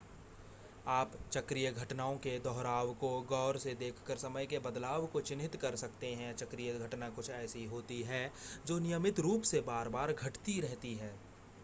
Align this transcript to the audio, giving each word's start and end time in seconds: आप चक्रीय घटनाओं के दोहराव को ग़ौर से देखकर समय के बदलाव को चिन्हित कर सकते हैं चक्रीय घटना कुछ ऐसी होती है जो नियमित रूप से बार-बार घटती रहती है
आप 0.87 1.11
चक्रीय 1.31 1.71
घटनाओं 1.71 2.15
के 2.17 2.37
दोहराव 2.39 2.93
को 2.93 3.09
ग़ौर 3.29 3.57
से 3.57 3.73
देखकर 3.75 4.17
समय 4.17 4.45
के 4.45 4.59
बदलाव 4.59 5.05
को 5.07 5.21
चिन्हित 5.21 5.55
कर 5.55 5.75
सकते 5.75 6.07
हैं 6.13 6.35
चक्रीय 6.35 6.73
घटना 6.79 7.09
कुछ 7.09 7.29
ऐसी 7.31 7.65
होती 7.65 8.01
है 8.03 8.23
जो 8.65 8.79
नियमित 8.79 9.19
रूप 9.19 9.41
से 9.43 9.61
बार-बार 9.61 10.13
घटती 10.13 10.59
रहती 10.61 10.95
है 10.95 11.13